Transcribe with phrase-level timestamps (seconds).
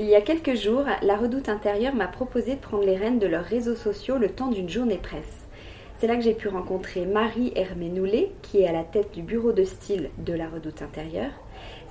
[0.00, 3.26] Il y a quelques jours, la Redoute Intérieure m'a proposé de prendre les rênes de
[3.26, 5.48] leurs réseaux sociaux le temps d'une journée presse.
[5.98, 9.50] C'est là que j'ai pu rencontrer Marie Herménoulé, qui est à la tête du bureau
[9.50, 11.32] de style de la Redoute Intérieure.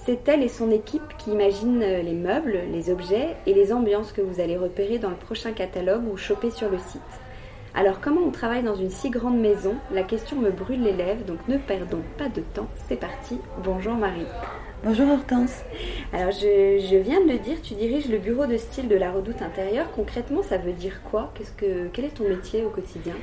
[0.05, 4.21] C'est elle et son équipe qui imaginent les meubles, les objets et les ambiances que
[4.21, 7.01] vous allez repérer dans le prochain catalogue ou choper sur le site.
[7.75, 9.75] Alors comment on travaille dans une si grande maison?
[9.91, 12.69] La question me brûle les lèvres, donc ne perdons pas de temps.
[12.87, 13.37] C'est parti.
[13.65, 14.27] Bonjour Marie.
[14.83, 15.63] Bonjour Hortense.
[16.13, 19.41] Alors je, viens de le dire, tu diriges le bureau de style de la Redoute
[19.41, 19.89] intérieure.
[19.91, 21.33] Concrètement, ça veut dire quoi?
[21.33, 23.15] Qu'est-ce que, Quel est ton métier au quotidien?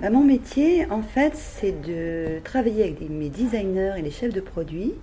[0.00, 4.40] Bah, Mon métier, en fait, c'est de travailler avec mes designers et les chefs de
[4.40, 4.94] produits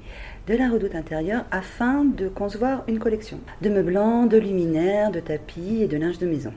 [0.47, 5.81] de la Redoute intérieure afin de concevoir une collection de meublants, de luminaires, de tapis
[5.81, 6.51] et de linge de maison.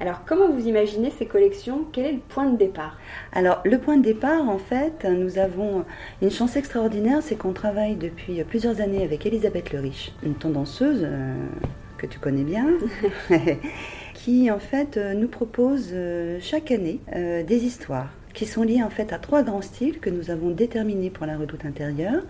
[0.00, 1.86] Alors, comment vous imaginez ces collections?
[1.92, 2.98] Quel est le point de départ?
[3.32, 5.84] Alors, le point de départ, en fait, nous avons
[6.20, 11.02] une chance extraordinaire, c'est qu'on travaille depuis plusieurs années avec Elisabeth Le Riche, une tendanceuse
[11.04, 11.34] euh,
[11.98, 12.66] que tu connais bien.
[14.14, 18.90] qui en fait euh, nous propose euh, chaque année des histoires qui sont liées en
[18.90, 22.22] fait à trois grands styles que nous avons déterminés pour la redoute intérieure.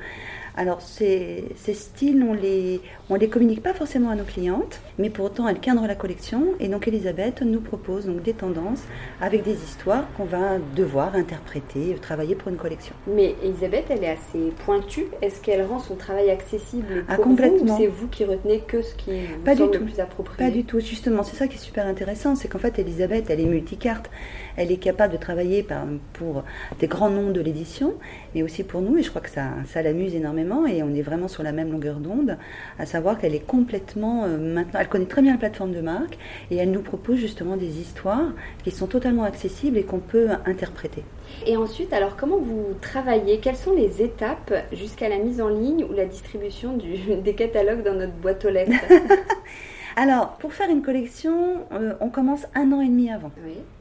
[0.56, 5.48] Alors ces, styles, on les, on les communique pas forcément à nos clientes, mais pourtant
[5.48, 6.48] elles cadrent la collection.
[6.60, 8.82] Et donc Elisabeth nous propose donc des tendances
[9.20, 12.94] avec des histoires qu'on va devoir interpréter, travailler pour une collection.
[13.06, 15.06] Mais Elisabeth, elle est assez pointue.
[15.22, 17.64] Est-ce qu'elle rend son travail accessible ah, pour complètement.
[17.64, 19.10] vous ou c'est vous qui retenez que ce qui
[19.44, 19.72] pas du tout.
[19.72, 20.80] le plus approprié Pas du tout.
[20.80, 24.10] Justement, c'est ça qui est super intéressant, c'est qu'en fait Elisabeth, elle est multicarte.
[24.56, 25.66] Elle est capable de travailler
[26.12, 26.44] pour
[26.78, 27.94] des grands noms de l'édition,
[28.34, 28.98] mais aussi pour nous.
[28.98, 31.70] Et je crois que ça, ça l'amuse énormément et on est vraiment sur la même
[31.70, 32.36] longueur d'onde,
[32.78, 36.18] à savoir qu'elle est complètement euh, maintenant, elle connaît très bien la plateforme de marque
[36.50, 38.32] et elle nous propose justement des histoires
[38.64, 41.04] qui sont totalement accessibles et qu'on peut interpréter.
[41.46, 43.38] Et ensuite, alors comment vous travaillez?
[43.38, 46.78] Quelles sont les étapes jusqu'à la mise en ligne ou la distribution
[47.24, 48.72] des catalogues dans notre boîte aux lettres?
[49.96, 53.30] Alors, pour faire une collection, euh, on commence un an et demi avant.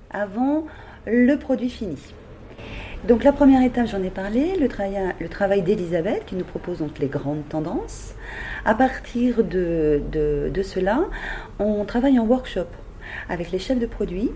[0.09, 0.66] Avant
[1.05, 1.95] le produit fini.
[3.07, 6.99] Donc la première étape, j'en ai parlé, le travail, le d'Elisabeth qui nous propose donc
[6.99, 8.13] les grandes tendances.
[8.63, 10.01] À partir de,
[10.63, 11.05] cela,
[11.57, 12.67] on travaille en workshop
[13.27, 14.29] avec les chefs de produits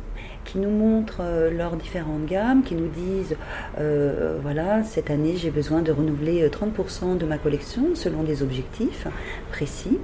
[0.46, 3.38] qui nous montrent euh, leurs différentes gammes, qui nous disent,
[3.80, 8.44] euh, voilà, cette année j'ai besoin de renouveler 30% euh, de ma collection selon des
[8.44, 9.08] objectifs
[9.52, 9.98] précis.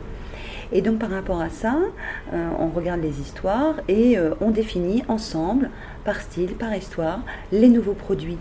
[0.73, 1.77] Et donc par rapport à ça,
[2.33, 5.69] euh, on regarde les histoires et euh, on définit ensemble,
[6.03, 7.21] par style, par histoire,
[7.51, 8.37] les nouveaux produits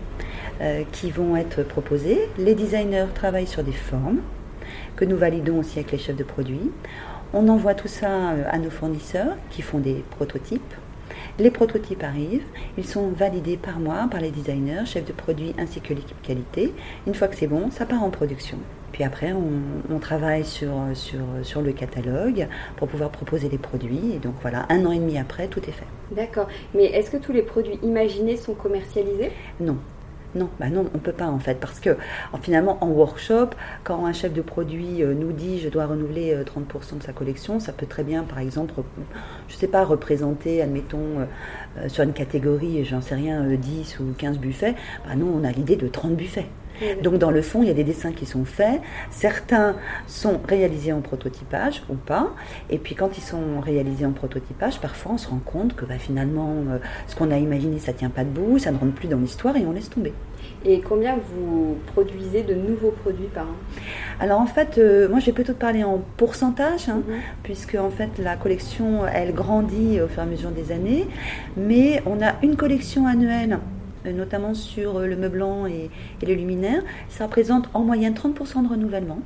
[0.61, 2.19] euh, qui vont être proposés.
[2.37, 4.19] Les designers travaillent sur des formes
[4.95, 6.71] que nous validons aussi avec les chefs de produits.
[7.33, 10.73] On envoie tout ça à nos fournisseurs qui font des prototypes
[11.39, 12.45] Les prototypes arrivent,
[12.77, 16.73] ils sont validés par moi, par les designers, chefs de produit ainsi que l'équipe qualité.
[17.07, 18.57] Une fois que c'est bon, ça part en production.
[18.91, 24.13] Puis après, on, travaille sur, sur, sur, le catalogue pour pouvoir proposer les produits.
[24.15, 25.85] Et donc voilà, un an et demi après, tout est fait.
[26.11, 26.47] D'accord.
[26.73, 29.31] Mais est-ce que tous les produits imaginés sont commercialisés?
[29.59, 29.77] Non.
[30.33, 31.97] Non, bah non, on peut pas en fait, parce que
[32.41, 33.49] finalement en workshop,
[33.83, 37.11] quand un chef de produit euh, nous dit je dois renouveler 30% euh, de sa
[37.11, 38.75] collection, ça peut très bien, par exemple,
[39.49, 44.37] je sais pas, représenter, admettons, euh, sur une catégorie, j'en sais rien, 10 ou 15
[44.37, 44.75] buffets.
[45.05, 46.47] Bah non, on a l'idée de 30 buffets.
[47.03, 48.81] Donc dans le fond, il y a des dessins qui sont faits.
[49.09, 49.75] Certains
[50.07, 52.29] sont réalisés en prototypage ou pas.
[52.69, 55.97] Et puis quand ils sont réalisés en prototypage, parfois on se rend compte que bah,
[55.99, 59.17] finalement, euh, ce qu'on a imaginé, ça tient pas debout, ça ne rentre plus dans
[59.17, 60.13] l'histoire et on laisse tomber.
[60.65, 63.55] Et combien vous produisez de nouveaux produits par an?
[64.19, 67.15] Alors en fait, euh, moi je vais plutôt te parler en pourcentage, hein, mhm.
[67.43, 71.07] puisque en fait la collection elle grandit au fur et à mesure des années,
[71.57, 73.59] mais on a une collection annuelle
[74.05, 75.89] notamment sur euh, le meublant et,
[76.21, 76.83] et le luminaire.
[77.09, 79.19] Ça représente en moyenne 30% de renouvellement.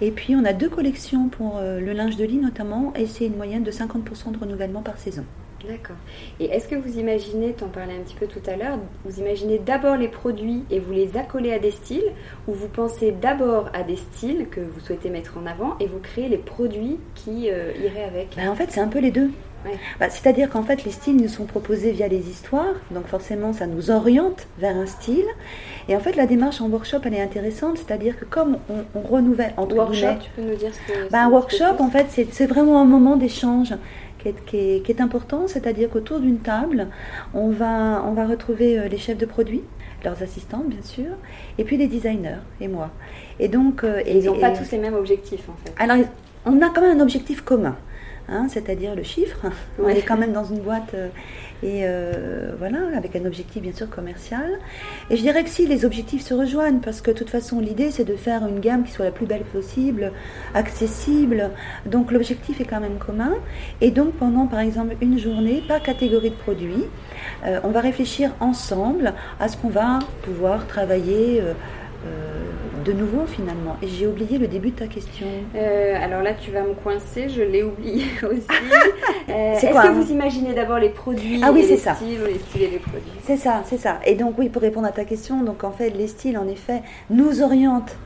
[0.00, 3.26] Et puis on a deux collections pour euh, le linge de lit notamment, et c'est
[3.26, 5.24] une moyenne de 50% de renouvellement par saison.
[5.68, 5.96] D'accord.
[6.40, 9.20] Et est-ce que vous imaginez, tu en parlais un petit peu tout à l'heure, vous
[9.20, 12.12] imaginez d'abord les produits et vous les accolez à des styles,
[12.46, 15.98] ou vous pensez d'abord à des styles que vous souhaitez mettre en avant et vous
[15.98, 18.36] créez les produits qui iraient avec?
[18.36, 19.30] Ben, En fait, c'est un peu les deux.
[19.98, 23.66] Bah, c'est-à-dire qu'en fait, les styles nous sont proposés via les histoires, donc forcément, ça
[23.66, 25.24] nous oriente vers un style.
[25.88, 29.54] Et en fait, la démarche en workshop, elle est intéressante, c'est-à-dire que comme on, renouvelle
[29.56, 32.80] entre workshop, tu peux nous dire ce que bah, Un workshop, en fait, c'est vraiment
[32.80, 33.74] un moment d'échange.
[34.46, 36.88] Qui est, important, c'est-à-dire qu'autour d'une table,
[37.34, 39.62] on va, on va retrouver euh, les chefs de produits,
[40.02, 41.10] leurs assistants bien sûr,
[41.58, 42.90] et puis les designers et moi.
[43.38, 45.74] Et donc, euh, ils n'ont pas tous les mêmes objectifs en fait.
[45.78, 45.98] Alors,
[46.46, 47.76] on a quand même un objectif commun.
[48.26, 49.46] Hein, c'est-à-dire le chiffre.
[49.78, 51.08] On est quand même dans une boîte euh,
[51.62, 54.58] et euh, voilà, avec un objectif bien sûr commercial.
[55.10, 57.90] Et je dirais que si les objectifs se rejoignent, parce que de toute façon l'idée
[57.90, 60.10] c'est de faire une gamme qui soit la plus belle possible,
[60.54, 61.50] accessible.
[61.84, 63.34] Donc l'objectif est quand même commun.
[63.82, 66.84] Et donc pendant par exemple une journée, par catégorie de produits,
[67.44, 71.42] euh, on va réfléchir ensemble à ce qu'on va pouvoir travailler
[72.84, 75.26] de nouveau finalement Et j'ai oublié le début de ta question.
[75.54, 78.46] Euh, alors là, tu vas me coincer, je l'ai oublié aussi.
[79.30, 81.94] Euh, est-ce que vous imaginez d'abord les produits ah, oui, les ça.
[81.94, 83.10] styles les styles et les produits?
[83.22, 83.98] C'est ça, c'est ça.
[84.04, 86.82] Et donc oui, pour répondre à ta question, donc en fait, les styles, en effet,
[87.08, 87.96] nous orientent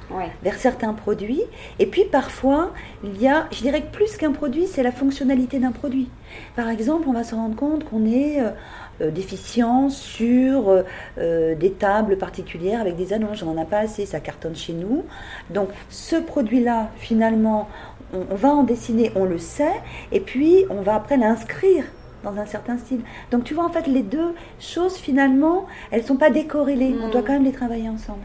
[0.43, 1.43] vers certains produits.
[1.81, 2.73] Et puis parfois,
[3.03, 6.09] il y a, je dirais que plus qu'un produit, c'est la fonctionnalité d'un produit.
[6.55, 8.41] Par exemple, on va se rendre compte qu'on est...
[8.41, 8.51] Euh,
[9.01, 10.83] euh, déficience sur euh,
[11.19, 13.43] euh, des tables particulières avec des annonces.
[13.43, 15.05] On n'en a pas assez, ça cartonne chez nous.
[15.51, 17.69] Donc ce produit-là, finalement,
[18.13, 19.81] on, va en dessiner, on le sait,
[20.11, 21.85] et puis on va après l'inscrire
[22.25, 23.03] dans un certain style.
[23.31, 26.97] Donc tu vois, en fait, les deux choses, finalement, elles ne sont pas décorrélées.
[27.01, 27.25] On doit mm.
[27.25, 28.25] quand même les travailler ensemble.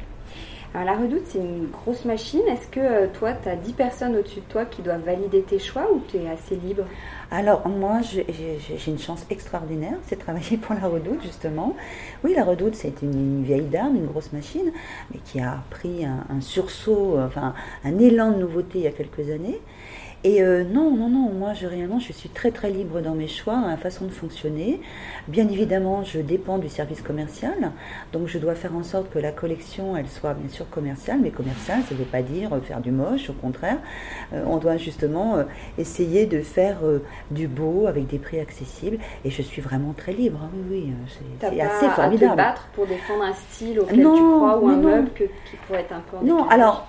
[0.74, 2.42] La redoute, c'est une grosse machine.
[2.48, 5.88] Est-ce que toi, tu as 10 personnes au-dessus de toi qui doivent valider tes choix
[5.94, 6.84] ou tu es assez libre?
[7.30, 8.26] Alors, moi, j'ai
[8.88, 11.76] une chance extraordinaire, c'est travailler pour la Redoute, justement.
[12.24, 14.72] Oui, la Redoute, c'est une, vieille dame, une grosse machine,
[15.12, 17.54] mais qui a pris un, un sursaut, enfin,
[17.84, 19.62] un élan de nouveauté il y a quelques années.
[20.26, 23.28] Et euh, non, non, non, moi je, réellement je suis très très libre dans mes
[23.28, 24.80] choix, dans la façon de fonctionner.
[25.28, 27.72] Bien évidemment, je dépends du service commercial,
[28.14, 31.32] donc je dois faire en sorte que la collection, elle soit bien sûr commerciale, mais
[31.32, 33.80] commerciale, ça ne veut pas dire faire du moche, au contraire.
[34.32, 35.44] Euh, on doit justement euh,
[35.78, 36.78] essayer de faire
[37.32, 40.40] du beau avec des prix accessibles, et je suis vraiment très libre.
[40.42, 40.94] Hein, oui, oui,
[41.42, 42.32] c'est assez formidable.
[42.32, 45.82] À te battre pour défendre un style auquel tu crois ou un meuble qui pourrait
[45.82, 46.88] être un peu en Non, alors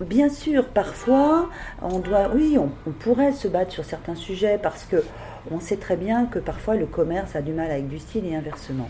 [0.00, 1.48] bien sûr, parfois,
[1.82, 5.02] on doit, oui, on, pourrait se battre sur certains sujets parce que
[5.50, 8.34] on sait très bien que parfois le commerce a du mal avec du style et
[8.34, 8.88] inversement.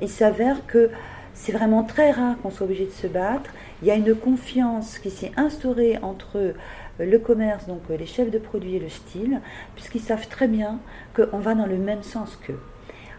[0.00, 0.90] il s'avère que
[1.34, 3.50] c'est vraiment très rare qu'on soit obligé de se battre.
[3.80, 6.54] Il y a une confiance qui s'est instaurée entre
[6.98, 9.40] le commerce, donc les chefs de produits et le style,
[9.74, 10.78] puisqu'ils savent très bien
[11.14, 12.60] qu'on va dans le même sens qu'eux.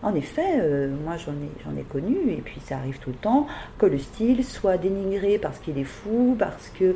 [0.04, 3.16] En effet, euh, moi j'en ai, j'en ai connu, et puis ça arrive tout le
[3.16, 6.96] temps, que le style soit dénigré parce qu'il est fou, parce qu'il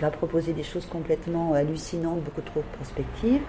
[0.00, 3.40] va proposer des choses complètement hallucinantes, beaucoup trop prospectives,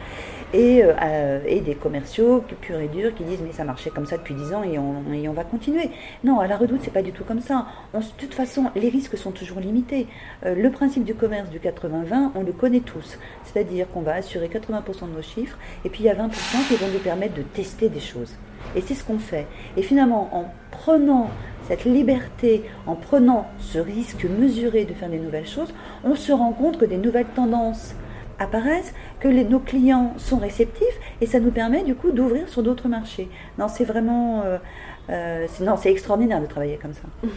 [0.53, 4.17] et, euh, et des commerciaux purs et durs qui disent mais ça marchait comme ça
[4.17, 5.89] depuis 10 ans et on, on va continuer.
[6.23, 7.65] Non, à la redoute, c'est pas du tout comme ça.
[7.93, 10.05] de toute façon, les risques sont toujours limités.
[10.45, 13.17] Euh, le principe du commerce du 80-20, on le connaît tous.
[13.43, 16.29] C'est-à-dire qu'on va assurer 80% de nos chiffres, et puis il y a 20%
[16.67, 18.35] qui vont nous permettre de tester des choses.
[18.75, 19.47] Et c'est ce qu'on fait.
[19.77, 21.29] Et finalement, en prenant
[21.67, 25.73] cette liberté, en prenant ce risque mesuré de faire des nouvelles choses,
[26.03, 27.93] on se rend compte que des nouvelles tendances
[28.39, 30.85] apparaissent, que nos clients sont réceptifs
[31.21, 33.29] et ça nous permet du coup d'ouvrir sur d'autres marchés.
[33.57, 34.43] Non, c'est vraiment...
[34.45, 34.57] Euh,
[35.09, 37.01] euh, non, c'est extraordinaire de travailler comme ça.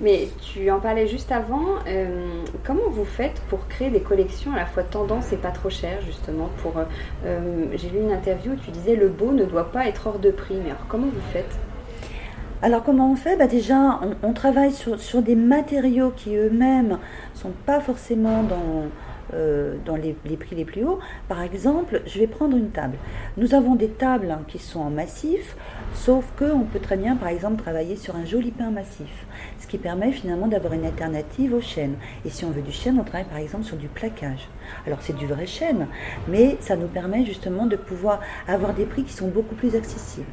[0.00, 1.64] Mais tu en parlais juste avant.
[1.86, 2.26] Euh,
[2.64, 6.00] comment vous faites pour créer des collections à la fois tendance et pas trop chères,
[6.02, 6.74] justement pour,
[7.24, 10.30] J'ai lu une interview où tu disais le beau ne doit pas être hors de
[10.30, 10.56] prix.
[10.56, 11.58] Mais alors, comment vous faites?
[12.60, 13.36] Alors comment on fait?
[13.36, 16.98] Bah Déjà, on, travaille sur, sur, des matériaux qui eux-mêmes
[17.34, 18.86] ne sont pas forcément dans,
[19.34, 20.98] euh, dans les, prix les plus hauts.
[21.28, 22.96] Par exemple, je vais prendre une table.
[23.36, 25.56] Nous avons des tables hein, qui sont en massif,
[25.94, 29.26] sauf qu'on peut très bien, par exemple, travailler sur un joli pain massif,
[29.58, 31.94] ce qui permet finalement d'avoir une alternative au chêne.
[32.24, 34.48] Et si on veut du chêne, on travaille par exemple sur du plaquage.
[34.86, 35.86] Alors c'est du vrai chêne,
[36.28, 40.26] mais ça nous permet justement de pouvoir avoir des prix qui sont beaucoup plus accessibles.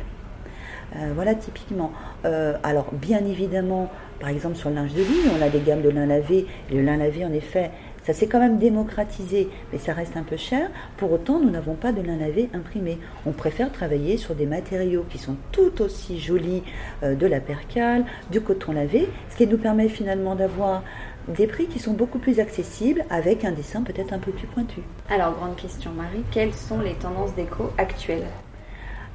[0.96, 1.92] Euh, voilà typiquement.
[2.25, 5.82] Euh, alors bien évidemment, par exemple sur le linge de lit, on a des gammes
[5.82, 6.48] de lin lavé.
[6.72, 7.72] Le lin lavé en effet
[8.06, 10.70] ça s'est quand même démocratisé, mais ça reste un peu cher.
[10.98, 13.00] Pour autant, nous n'avons pas de lin lavé imprimé.
[13.26, 16.62] On préfère travailler sur des matériaux qui sont tout aussi jolis,
[17.02, 20.84] euh, de la percale, du coton lavé, ce qui nous permet finalement d'avoir
[21.28, 24.82] des prix qui sont beaucoup plus accessibles avec un dessin peut-être un peu plus pointu.
[25.10, 28.28] Alors, grande question Marie, quelles sont les tendances déco actuelles?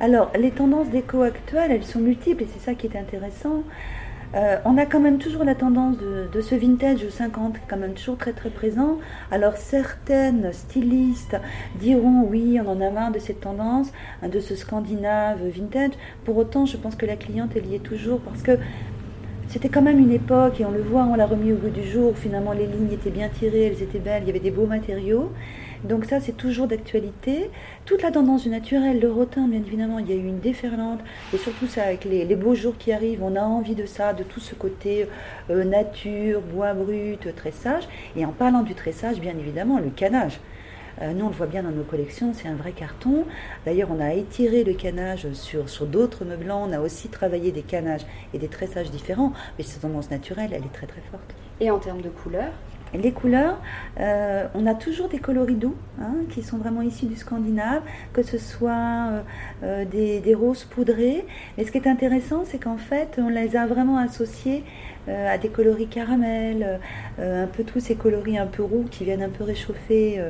[0.01, 3.63] Alors, les tendances déco actuelles, elles sont multiples et c'est ça qui est intéressant.
[4.35, 8.17] Euh, on a quand même toujours la tendance de, ce vintage 50 quand même toujours
[8.17, 8.99] très très présent.
[9.33, 11.37] Alors certaines stylistes
[11.81, 15.93] diront oui, on en a marre de cette tendance, hein, de ce scandinave vintage.
[16.25, 18.53] Pour autant, je pense que la cliente elle y toujours parce que
[19.49, 21.83] c'était quand même une époque et on le voit, on l'a remis au goût du
[21.83, 22.17] jour.
[22.17, 25.33] Finalement, les lignes étaient bien tirées, elles étaient belles, il y avait des beaux matériaux.
[25.85, 27.51] Donc ça, c'est toujours d'actualité.
[27.87, 31.01] Toute la tendance du naturel, le rotin, bien évidemment, il y a eu une déferlante.
[31.33, 34.23] Et surtout ça, avec les, beaux jours qui arrivent, on a envie de ça, de
[34.23, 35.07] tout ce côté
[35.49, 37.85] euh, nature, bois brut, tressage.
[38.15, 40.41] Et en parlant du tressage, bien évidemment, le canage.
[41.01, 43.25] Euh, nous, on le voit bien dans nos collections, c'est un vrai carton.
[43.65, 46.67] D'ailleurs, on a étiré le canage sur, sur d'autres meublants.
[46.69, 49.33] On a aussi travaillé des canages et des tressages différents.
[49.57, 51.35] Mais cette tendance naturelle, elle est très très forte.
[51.61, 52.53] Et en termes de couleurs
[52.95, 53.61] les couleurs,
[54.01, 57.83] euh, on a toujours des coloris doux hein, qui sont vraiment issus du Scandinave,
[58.13, 59.21] que ce soit euh,
[59.63, 61.25] euh, des, roses poudrées.
[61.57, 64.65] Mais ce qui est intéressant, c'est qu'en fait, on les a vraiment associés
[65.09, 66.79] à des coloris caramel,
[67.19, 70.21] un peu tous ces coloris un peu roux qui viennent un peu réchauffer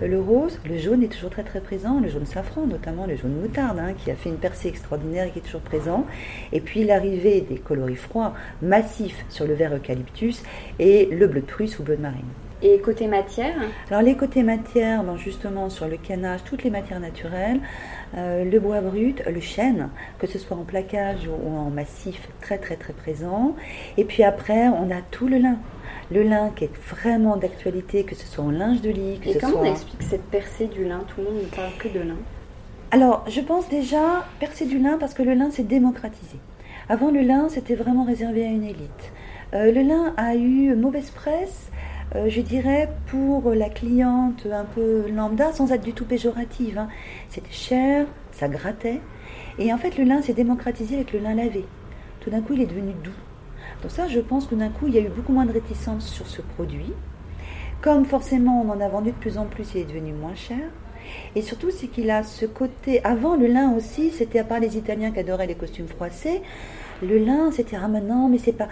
[0.00, 0.60] le rose.
[0.64, 3.92] Le jaune est toujours très très présent, le jaune safran, notamment le jaune moutarde, hein,
[3.96, 6.06] qui a fait une percée extraordinaire et qui est toujours présent.
[6.52, 10.42] Et puis l'arrivée des coloris froids, massifs sur le vert eucalyptus
[10.78, 12.22] et le bleu de Prusse ou bleu de marine.
[12.64, 13.56] Et côté matière
[13.90, 17.60] Alors les côtés matières, ben justement sur le canage, toutes les matières naturelles,
[18.16, 19.88] euh, le bois brut, le chêne,
[20.20, 23.56] que ce soit en plaquage ou en massif, très très très présent.
[23.96, 25.56] Et puis après, on a tout le lin.
[26.12, 29.38] Le lin qui est vraiment d'actualité, que ce soit en linge de lit, que Et
[29.38, 31.02] comment on explique cette percée du lin?
[31.08, 32.18] Tout le monde ne parle que de lin.
[32.92, 36.38] Alors, je pense déjà percée du lin parce que le lin s'est démocratisé.
[36.88, 39.12] Avant, le lin, c'était vraiment réservé à une élite.
[39.54, 41.70] Euh, le lin a eu mauvaise presse
[42.14, 46.78] euh, je dirais, pour la cliente un peu lambda, sans être du tout péjorative.
[46.78, 46.88] Hein.
[47.28, 49.00] C'était cher, ça grattait.
[49.58, 51.64] Et en fait, le lin s'est démocratisé avec le lin lavé.
[52.20, 53.10] Tout d'un coup, il est devenu doux.
[53.82, 56.06] Donc ça, je pense que d'un coup, il y a eu beaucoup moins de réticence
[56.06, 56.92] sur ce produit.
[57.80, 60.58] Comme forcément, on en a vendu de plus en plus, il est devenu moins cher.
[61.34, 63.04] Et surtout, c'est qu'il a ce côté.
[63.04, 66.42] Avant, le lin aussi, c'était à part les Italiens qui adoraient les costumes froissés.
[67.02, 68.68] Le lin, c'était ramenant, mais c'est pas,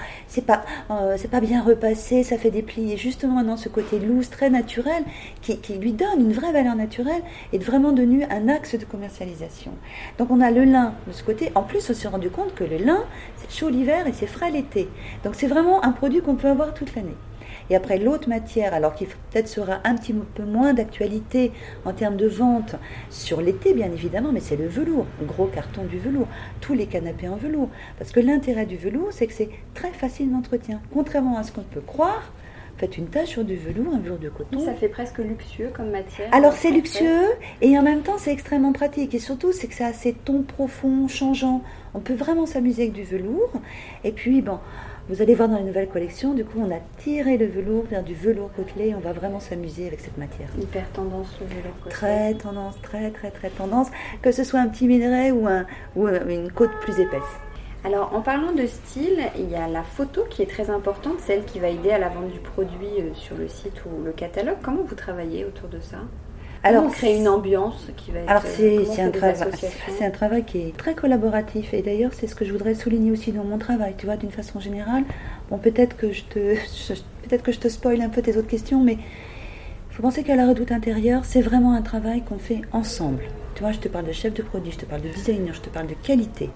[0.91, 2.97] euh, c'est pas bien repassé, ça fait des plis.
[2.97, 5.03] Justement, maintenant, ce côté loose, très naturel,
[5.43, 7.23] qui, lui donne une vraie valeur naturelle,
[7.53, 9.73] est vraiment devenu un axe de commercialisation.
[10.19, 11.51] Donc, on a le lin de ce côté.
[11.57, 13.03] En plus, on s'est rendu compte que le lin,
[13.37, 14.89] c'est chaud l'hiver et c'est frais l'été.
[15.25, 17.17] Donc, c'est vraiment un produit qu'on peut avoir toute l'année.
[17.71, 21.53] Et après, l'autre matière, alors qui peut-être sera un petit peu moins d'actualité
[21.85, 22.75] en termes de vente
[23.09, 26.27] sur l'été, bien évidemment, mais c'est le velours, le gros carton du velours,
[26.61, 27.69] tous les canapés en velours.
[27.99, 30.81] Parce que l'intérêt du velours, c'est que c'est très facile d'entretien.
[30.93, 32.33] Contrairement à ce qu'on peut croire,
[32.77, 34.65] faites une tache sur du velours, un velours de coton.
[34.65, 36.29] Ça fait presque luxueux comme matière.
[36.33, 37.27] Alors c'est luxueux
[37.61, 39.15] et en même temps c'est extrêmement pratique.
[39.15, 41.63] Et surtout c'est que c'est assez ton profond, changeant.
[41.93, 43.53] On peut vraiment s'amuser avec du velours.
[44.03, 44.59] Et puis bon,
[45.11, 48.05] vous allez voir dans les nouvelles collections, du coup, on a tiré le velours vers
[48.05, 48.95] du velours côtelé.
[48.95, 50.49] On va vraiment s'amuser avec cette matière.
[50.57, 51.91] Hyper tendance le velours côtelé.
[51.91, 53.89] Très tendance, très très très tendance.
[54.23, 57.23] Que ce soit un petit minerai ou, un, ou une côte plus épaisse.
[57.85, 61.45] Alors, en parlant de style, il y a la photo qui est très importante, celle
[61.45, 64.59] qui va aider à la vente du produit euh, sur le site ou le catalogue.
[64.63, 65.99] Comment vous travaillez autour de ça?
[66.63, 68.29] Alors, on crée une ambiance qui va être.
[68.29, 71.73] Alors, c'est un, un travail qui est très collaboratif.
[71.73, 73.95] Et d'ailleurs, c'est ce que je voudrais souligner aussi dans mon travail.
[73.97, 75.05] Tu vois, d'une façon générale.
[75.51, 76.39] Bon, peut-être que je te,
[77.23, 78.99] peut-être que je te spoil un peu tes autres questions, mais
[79.91, 83.23] faut penser qu'à la redoute intérieure, c'est vraiment un travail qu'on fait ensemble.
[83.55, 85.61] Tu vois, je te parle de chef de produit, je te parle de designer, je
[85.61, 86.51] te parle de qualité.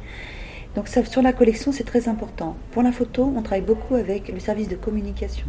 [0.75, 2.56] Donc ça, sur la collection, c'est très important.
[2.73, 5.46] Pour la photo, on travaille beaucoup avec le service de communication.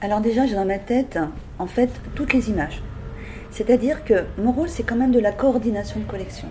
[0.00, 1.18] Alors déjà, j'ai dans ma tête,
[1.58, 2.82] en fait, toutes les images.
[3.58, 6.46] C'est-à-dire que mon rôle, c'est quand même de la coordination de collection.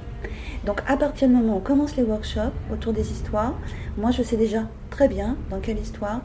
[0.65, 3.53] Donc à partir du moment où on commence les workshops autour des histoires,
[3.97, 6.19] moi je sais déjà très bien dans quelle histoire,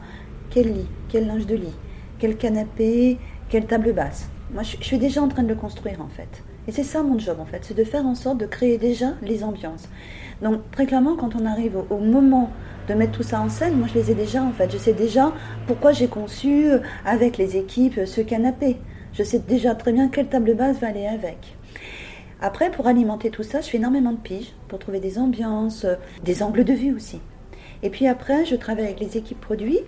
[0.49, 1.73] quel lit, quel linge de lit,
[2.19, 4.27] quel canapé, quelle table basse.
[4.53, 6.43] Moi je, suis déjà en train de le construire en fait.
[6.67, 9.13] Et c'est ça mon job en fait, c'est de faire en sorte de créer déjà
[9.21, 9.87] les ambiances.
[10.41, 12.49] Donc très clairement quand on arrive au, moment
[12.89, 14.69] de mettre tout ça en scène, moi je les ai déjà en fait.
[14.69, 15.31] Je sais déjà
[15.65, 16.65] pourquoi j'ai conçu
[17.05, 18.79] avec les équipes ce canapé.
[19.13, 21.55] Je sais déjà très bien quelle table basse va aller avec.
[22.41, 25.95] Après, pour alimenter tout ça, je fais énormément de piges pour trouver des ambiances, euh,
[26.23, 27.21] des angles de vue aussi.
[27.83, 29.79] Et puis après, je travaille avec les équipes produits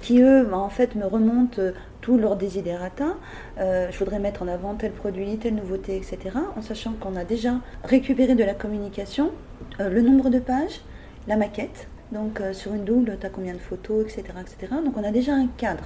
[0.00, 3.16] qui, eux, bah, en fait, me remontent euh, tous leurs désidérata.
[3.58, 6.36] Euh, je voudrais mettre en avant tel produit, telle nouveauté, etc.
[6.56, 9.32] En sachant qu'on a déjà récupéré de la communication,
[9.80, 10.82] le nombre de pages,
[11.26, 11.88] la maquette.
[12.12, 14.72] Donc sur une double, tu as combien de photos, etc., etc.
[14.84, 15.84] Donc on a déjà un cadre.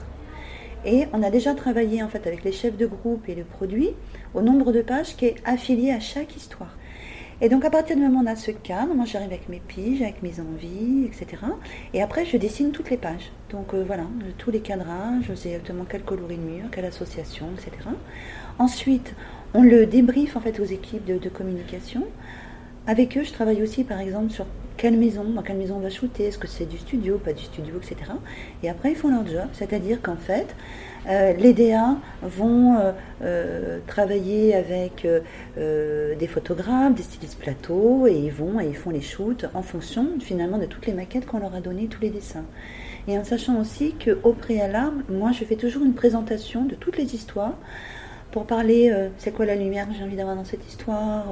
[0.85, 3.91] Et on a déjà travaillé en fait avec les chefs de groupe et le produit
[4.35, 6.77] au nombre de pages qui est affilié à chaque histoire.
[7.41, 9.61] Et donc à partir du moment où on a ce cadre, moi j'arrive avec mes
[9.61, 11.43] piges, avec mes envies, etc.
[11.93, 13.33] Et après je dessine toutes les pages.
[13.51, 14.05] Donc euh, voilà,
[14.39, 17.89] tous les cadrages, je sais exactement quel coloris de mur, quelle association, etc.
[18.59, 19.15] Ensuite,
[19.55, 22.05] on le débriefe en fait aux équipes de, de communication.
[22.87, 24.47] Avec eux, je travaille aussi par exemple sur
[24.77, 27.43] quelle maison, dans quelle maison on va shooter, est-ce que c'est du studio, pas du
[27.43, 27.97] studio, etc.
[28.63, 30.55] Et après, ils font leur job, c'est-à-dire qu'en fait,
[31.09, 35.07] euh, les DA vont euh, euh, travailler avec
[35.57, 40.07] des photographes, des stylistes plateau, et ils vont et ils font les shoots en fonction
[40.21, 42.45] finalement de toutes les maquettes qu'on leur a données, tous les dessins.
[43.09, 47.15] Et en sachant aussi qu'au préalable, moi je fais toujours une présentation de toutes les
[47.15, 47.55] histoires
[48.31, 51.27] pour parler c'est quoi la lumière que j'ai envie d'avoir dans cette histoire,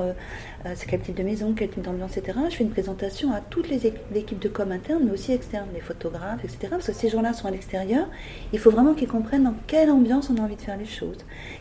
[0.74, 2.38] c'est quel type de maison, quel type d'ambiance, etc.
[2.50, 5.80] Je fais une présentation à toutes les équipes de com internes, mais aussi externes, les
[5.80, 6.68] photographes, etc.
[6.70, 8.06] Parce que ces gens-là sont à l'extérieur,
[8.52, 11.18] il faut vraiment qu'ils comprennent dans quelle ambiance on a envie de faire les choses.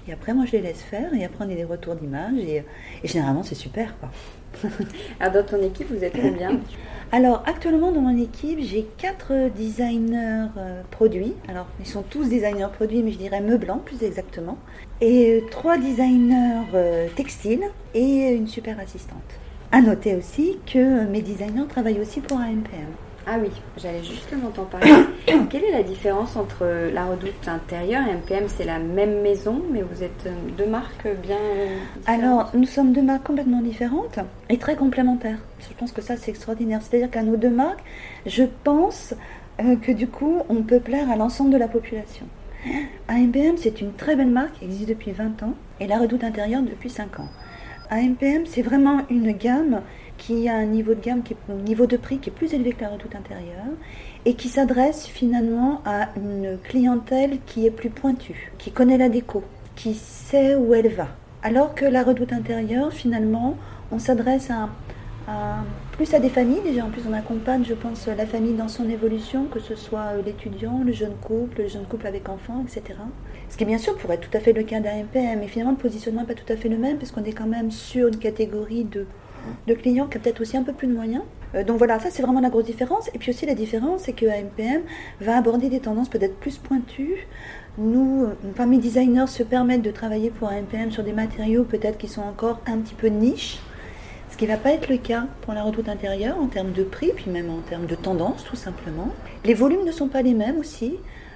[0.08, 2.63] Et après, moi, je les laisse faire, et après, on a des retours d'image, et,
[3.03, 3.98] et généralement, c'est super.
[4.00, 4.10] Quoi.
[5.20, 6.60] Alors, dans ton équipe, vous êtes combien
[7.12, 11.34] Alors, actuellement, dans mon équipe, j'ai quatre designers euh, produits.
[11.48, 14.58] Alors, ils sont tous designers produits, mais je dirais meublants plus exactement.
[15.02, 17.63] Et trois designers euh, textiles
[17.95, 19.17] et une super assistante.
[19.71, 22.93] À noter aussi que mes designers travaillent aussi pour AMPM.
[23.32, 24.92] Ah oui, j'allais justement t'en parler.
[25.52, 29.84] Quelle est la différence entre la redoute intérieure et MPM C'est la même maison, mais
[29.84, 31.38] vous êtes euh, deux marques bien
[32.08, 34.18] Alors, nous sommes deux marques complètement différentes
[34.50, 35.38] et très complémentaires.
[35.60, 36.82] Je pense que ça, c'est extraordinaire.
[36.82, 37.84] C'est-à-dire qu'à nos deux marques,
[38.26, 39.13] je pense
[39.60, 42.26] euh, que du coup, on peut plaire à l'ensemble de la population.
[43.10, 46.63] AMPM, c'est une très belle marque qui existe depuis 20 ans et la redoute intérieure
[46.63, 47.30] depuis 5 ans.
[47.92, 49.82] AMPM, c'est vraiment une gamme
[50.19, 52.53] qui a un niveau de gamme, qui est, un niveau de prix qui est plus
[52.53, 53.73] élevé que la redoute intérieure
[54.25, 59.43] et qui s'adresse finalement à une clientèle qui est plus pointue, qui connaît la déco,
[59.75, 61.08] qui sait où elle va.
[61.41, 63.55] Alors que la redoute intérieure, finalement,
[63.91, 64.69] on s'adresse à,
[65.93, 66.62] plus à des familles.
[66.63, 70.15] Déjà, en plus, on accompagne, je pense, la famille dans son évolution, que ce soit
[70.25, 72.99] l'étudiant, le jeune couple, le jeune couple avec enfants, etc.
[73.49, 75.71] Ce qui, bien sûr, pourrait être tout à fait le cas d'un MPM, mais finalement,
[75.71, 78.10] le positionnement n'est pas tout à fait le même, parce qu'on est quand même sur
[78.10, 79.05] une catégorie de
[79.67, 81.23] de clients qui a peut-être aussi un peu plus de moyens.
[81.56, 83.10] Euh, donc voilà, ça c'est vraiment la grosse différence.
[83.13, 84.82] Et puis aussi la différence, c'est que AMPM
[85.21, 87.28] va aborder des tendances peut-être plus pointues.
[87.78, 92.08] Nous, enfin mes designers se permettent de travailler pour AMPM sur des matériaux peut-être qui
[92.08, 93.60] sont encore un petit peu niche,
[94.30, 96.84] ce qui ne va pas être le cas pour la redoute intérieure en termes de
[96.84, 99.10] prix, puis même en termes de tendance tout simplement.
[99.45, 100.95] Les volumes ne sont pas les mêmes aussi.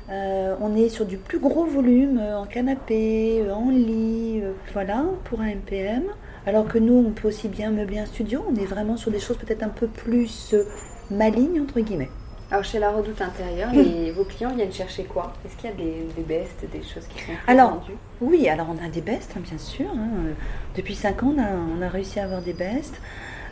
[0.10, 4.42] Euh, on est sur du plus gros volume euh, en canapé, en lit,
[4.74, 6.04] voilà, pour un MPM.
[6.46, 9.20] Alors que nous, on peut aussi bien meubler un studio, on est vraiment sur des
[9.20, 10.64] choses peut-être un peu plus euh,
[11.10, 12.10] malignes, entre guillemets.
[12.52, 13.72] Alors chez la redoute intérieure,
[14.16, 15.34] vos clients viennent chercher quoi?
[15.44, 17.84] Est-ce qu'il y a des, des bestes, des choses qui sont alors,
[18.22, 19.88] Oui, alors on a des bestes, hein, bien sûr.
[19.90, 20.36] Hein.
[20.76, 23.02] Depuis 5 ans, on a, réussi à avoir des bestes.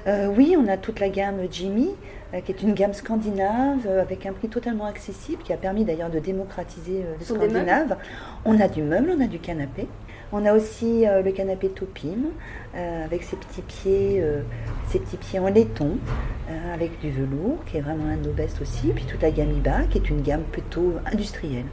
[0.06, 1.90] Euh, oui, on a toute la gamme Jimmy,
[2.34, 6.12] euh, qui est une gamme scandinave avec un prix totalement accessible, qui a permis d'ailleurs
[6.12, 7.98] de démocratiser le scandinave.
[8.46, 9.88] On a du meuble, on a du canapé.
[10.34, 12.30] On a aussi euh, le canapé Topim
[12.76, 14.42] euh, avec ses petits pieds, euh,
[14.90, 15.98] ses petits pieds en laiton
[16.74, 18.88] avec du velours qui est vraiment un de nos aussi.
[18.94, 21.64] Puis toute la gamme IBA qui est une gamme plutôt industrielle.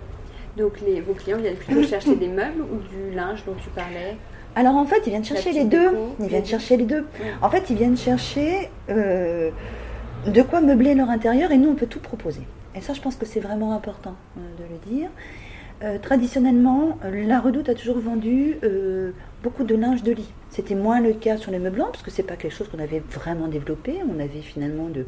[0.57, 4.17] Donc les, vos clients viennent plutôt chercher des meubles ou du linge dont tu parlais?
[4.55, 5.91] Alors en fait, ils viennent chercher les deux.
[6.21, 7.05] Ils viennent chercher les deux.
[7.43, 12.01] En fait, ils viennent chercher de quoi meubler leur intérieur et nous, on peut tout
[12.01, 12.43] proposer.
[12.77, 15.11] Et ça, je pense que c'est vraiment important de le dire.
[16.03, 18.57] Traditionnellement, la Redoute a toujours vendu
[19.43, 20.29] beaucoup de linge de lit.
[20.51, 22.79] C'était moins le cas sur les meubles blancs parce que c'est pas quelque chose qu'on
[22.79, 24.01] avait vraiment développé.
[24.09, 25.07] On avait finalement de,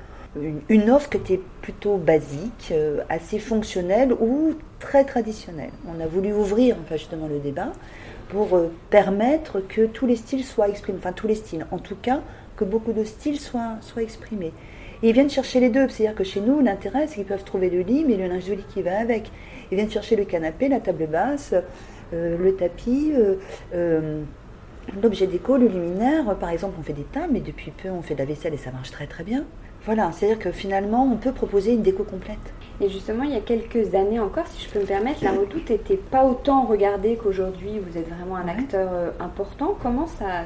[0.68, 5.70] une, offre qui était plutôt basique, euh, assez fonctionnelle ou très traditionnelle.
[5.88, 7.72] On a voulu ouvrir enfin justement le débat
[8.28, 11.96] pour euh, permettre que tous les styles soient exprimés, enfin tous les styles, en tout
[12.00, 12.20] cas
[12.56, 14.52] que beaucoup de styles soient, soient exprimés.
[15.02, 17.70] Et ils viennent chercher les deux, c'est-à-dire que chez nous, l'intérêt, c'est qu'ils peuvent trouver
[17.70, 19.33] le lit, mais le linge de lit qui va avec.
[19.70, 21.54] Ils viennent chercher le canapé, la table basse,
[22.12, 23.12] euh, le tapis,
[25.02, 26.37] l'objet déco, le luminaire.
[26.37, 28.59] Par exemple, on fait des tables, mais depuis peu, on fait de la vaisselle et
[28.59, 29.44] ça marche très très bien.
[29.87, 32.38] Voilà, c'est-à-dire que finalement, on peut proposer une déco complète.
[32.83, 35.68] Et justement, il y a quelques années encore, si je peux me permettre, la redoute
[35.68, 37.78] n'était pas autant regardée qu'aujourd'hui.
[37.78, 39.76] Vous êtes vraiment un acteur euh, important.
[39.83, 40.44] Comment ça,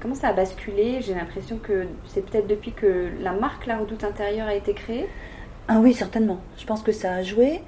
[0.00, 1.00] comment ça a basculé?
[1.00, 5.06] J'ai l'impression que c'est peut-être depuis que la marque La Redoute Intérieure a été créée.
[5.68, 6.40] Ah oui, certainement.
[6.56, 7.60] Je pense que ça a joué.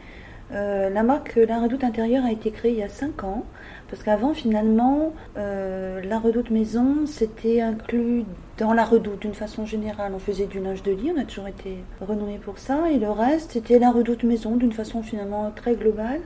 [0.53, 3.45] Euh, la marque La Redoute Intérieure a été créée il y a 5 ans.
[3.91, 8.25] Parce qu'avant, finalement, euh, la redoute maison, c'était inclus
[8.59, 10.13] dans la redoute d'une façon générale.
[10.15, 12.91] On faisait du linge de lit, on a toujours été renommé pour ça.
[12.91, 16.21] Et le reste, c'était la redoute maison d'une façon finalement très globale.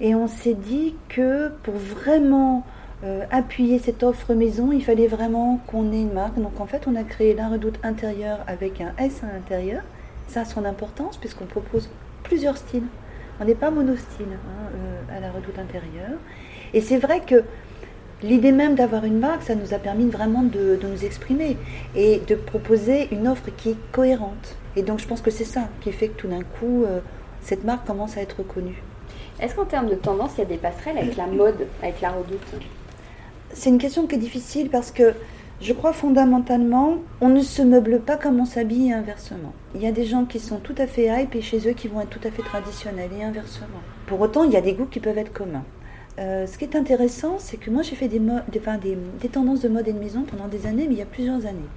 [0.00, 2.64] Et on s'est dit que pour vraiment
[3.02, 6.38] euh, appuyer cette offre maison, il fallait vraiment qu'on ait une marque.
[6.38, 9.82] Donc en fait, on a créé la redoute intérieure avec un S à l'intérieur.
[10.28, 11.88] Ça a son importance puisqu'on propose
[12.24, 12.84] plusieurs styles.
[13.40, 16.18] On n'est pas monostyle hein, euh, à la redoute intérieure.
[16.72, 17.42] Et c'est vrai que
[18.22, 21.56] l'idée même d'avoir une marque, ça nous a permis vraiment de, nous exprimer
[21.94, 24.56] et de proposer une offre qui est cohérente.
[24.76, 27.00] Et donc je pense que c'est ça qui fait que tout d'un coup, euh,
[27.40, 28.82] cette marque commence à être connue.
[29.40, 32.10] Est-ce qu'en termes de tendance, il y a des passerelles avec la mode, avec la
[32.10, 32.40] redoute?
[33.52, 35.12] C'est une question qui est difficile parce que
[35.60, 39.52] je crois fondamentalement, on ne se meuble pas comme on s'habille inversement.
[39.74, 41.88] Il y a des gens qui sont tout à fait hype et chez eux qui
[41.88, 43.80] vont être tout à fait traditionnels et inversement.
[44.06, 45.64] Pour autant, il y a des goûts qui peuvent être communs.
[46.18, 49.88] Euh, ce qui est intéressant, c'est que moi j'ai fait des, des, tendances de mode
[49.88, 51.70] et de maison pendant des années, mais il y a plusieurs années.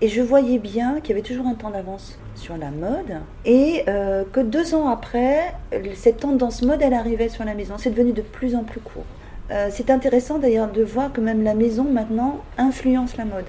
[0.00, 3.82] Et je voyais bien qu'il y avait toujours un temps d'avance sur la mode et
[3.88, 5.54] euh, que deux ans après,
[5.94, 7.74] cette tendance mode, elle arrivait sur la maison.
[7.78, 9.06] C'est devenu de plus en plus court.
[9.50, 13.46] Euh, c'est intéressant d'ailleurs de voir que même la maison maintenant influence la mode.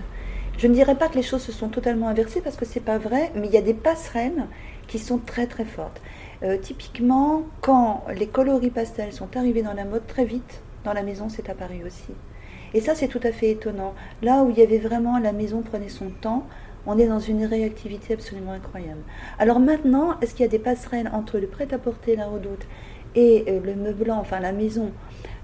[0.58, 2.98] Je ne dirais pas que les choses se sont totalement inversées parce que c'est pas
[2.98, 4.46] vrai, mais il y a des passerelles
[4.88, 6.02] qui sont très très fortes.
[6.44, 11.04] Euh, typiquement, quand les coloris pastels sont arrivés dans la mode très vite, dans la
[11.04, 12.14] maison, c'est apparu aussi.
[12.74, 13.94] Et ça, c'est tout à fait étonnant.
[14.22, 16.46] Là où il y avait vraiment la maison prenait son temps,
[16.86, 19.02] on est dans une réactivité absolument incroyable.
[19.38, 22.66] Alors maintenant, est-ce qu'il y a des passerelles entre le prêt-à-porter, la redoute,
[23.16, 24.92] et euh, le meublant, enfin la maison,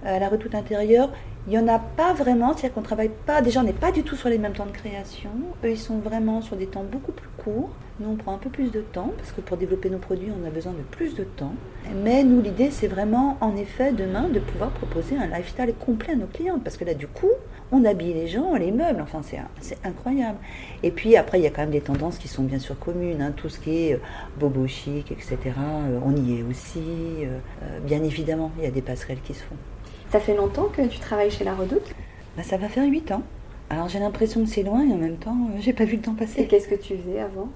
[0.05, 1.09] la redoute intérieure
[1.47, 4.01] il n'y en a pas vraiment, c'est-à-dire qu'on travaille pas, déjà on n'est pas du
[4.01, 5.29] tout sur les mêmes temps de création,
[5.63, 8.49] eux ils sont vraiment sur des temps beaucoup plus courts, nous on prend un peu
[8.49, 11.23] plus de temps, parce que pour développer nos produits on a besoin de plus de
[11.23, 11.53] temps,
[12.03, 16.15] mais nous l'idée c'est vraiment en effet demain de pouvoir proposer un lifestyle complet à
[16.15, 17.31] nos clients, parce que là du coup
[17.71, 19.21] on habille les gens, on les meuble, enfin
[19.61, 20.37] c'est incroyable.
[20.81, 23.21] Et puis après il y a quand même des tendances qui sont bien sûr communes,
[23.21, 23.99] hein, tout ce qui est euh,
[24.39, 26.79] bobo chic, etc., euh, on y est aussi,
[27.21, 27.37] euh,
[27.85, 29.57] bien évidemment il y a des passerelles qui se font.
[30.11, 31.93] Ça fait longtemps que tu travailles chez La Redoute
[32.37, 33.23] bah, Ça va faire 8 ans.
[33.69, 36.01] Alors j'ai l'impression que c'est loin et en même temps, euh, j'ai pas vu le
[36.03, 36.41] temps passer.
[36.41, 37.49] Et qu'est-ce que tu faisais avant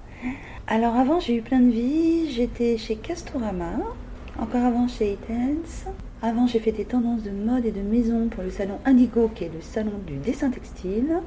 [0.66, 2.30] Alors avant, j'ai eu plein de vies.
[2.32, 3.78] J'étais chez Castorama,
[4.38, 5.86] encore avant chez Etense.
[6.22, 9.44] Avant, j'ai fait des tendances de mode et de maison pour le salon Indigo, qui
[9.44, 11.20] est le salon du dessin textile.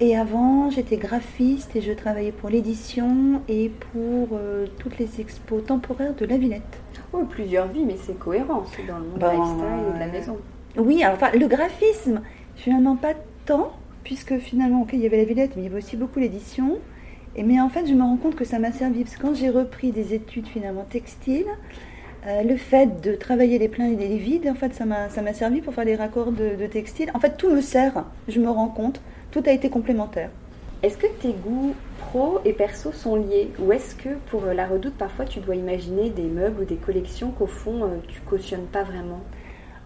[0.00, 5.62] Et avant, j'étais graphiste et je travaillais pour l'édition et pour euh, toutes les expos
[5.66, 6.80] temporaires de la Villette.
[7.12, 10.38] Oh, plusieurs vies, mais c'est cohérent, c'est dans le monde lifestyle et de la maison.
[10.78, 12.22] Oui, enfin, le graphisme,
[12.54, 13.14] finalement pas
[13.46, 13.72] tant,
[14.04, 16.78] puisque finalement, ok, il y avait la Villette, mais il y avait aussi beaucoup l'édition.
[17.34, 19.34] Et mais en fait, je me rends compte que ça m'a servi, parce que quand
[19.34, 21.46] j'ai repris des études finalement textiles,
[22.26, 25.60] euh, le fait de travailler les pleins et les vides, en fait, ça m'a servi
[25.62, 27.10] pour faire les raccords de, de textile.
[27.14, 29.00] En fait, tout me sert, je me rends compte,
[29.32, 30.30] tout a été complémentaire.
[30.84, 33.50] Est-ce que tes goûts pro et perso sont liés?
[33.58, 37.32] Ou est-ce que pour la redoute, parfois, tu dois imaginer des meubles ou des collections
[37.32, 39.20] qu'au fond, euh, tu cautionnes pas vraiment?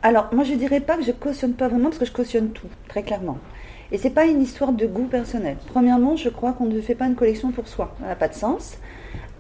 [0.05, 2.67] Alors, moi, je dirais pas que je cautionne pas vraiment parce que je cautionne tout,
[2.89, 3.39] très clairement.
[3.93, 5.57] Et c'est pas une histoire de goût personnel.
[5.69, 7.95] Premièrement, je crois qu'on ne fait pas une collection pour soi.
[8.01, 8.79] Ça n'a pas de sens.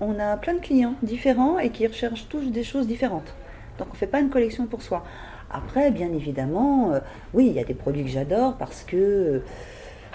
[0.00, 3.34] On a plein de clients différents et qui recherchent tous des choses différentes.
[3.78, 5.04] Donc, on ne fait pas une collection pour soi.
[5.50, 7.00] Après, bien évidemment, euh,
[7.34, 9.42] oui, il y a des produits que j'adore parce que,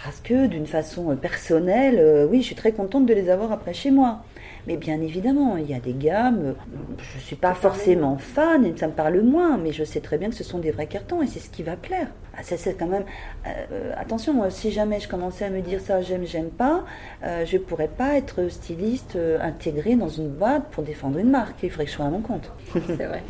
[0.01, 3.73] parce que d'une façon personnelle, euh, oui, je suis très contente de les avoir après
[3.73, 4.23] chez moi.
[4.67, 6.53] Mais bien évidemment, il y a des gammes,
[6.97, 10.17] je ne suis pas forcément fan, et ça me parle moins, mais je sais très
[10.17, 12.09] bien que ce sont des vrais cartons et c'est ce qui va plaire
[12.43, 13.03] c'est quand même.
[13.45, 16.85] Euh, attention, si jamais je commençais à me dire ça, j'aime, j'aime pas,
[17.23, 21.63] euh, je pourrais pas être styliste euh, intégré dans une boîte pour défendre une marque.
[21.63, 22.51] Il faudrait que je sois à mon compte.
[22.73, 23.23] C'est vrai.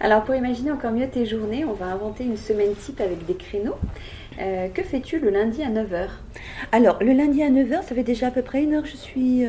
[0.00, 3.34] Alors, pour imaginer encore mieux tes journées, on va inventer une semaine type avec des
[3.34, 3.76] créneaux.
[4.36, 6.08] que fais-tu le lundi à 9h
[6.72, 8.96] Alors, le lundi à 9h, ça fait déjà à peu près une heure que je
[8.96, 9.44] suis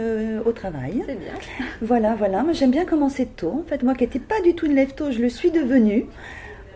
[0.46, 1.04] au travail.
[1.08, 1.34] C'est bien.
[1.82, 2.44] Voilà, voilà.
[2.44, 3.64] Moi, j'aime bien commencer tôt.
[3.66, 6.06] En fait, moi qui n'étais pas du tout une lève tôt, je le suis devenue